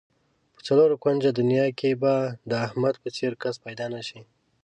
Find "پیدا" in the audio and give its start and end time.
3.65-3.85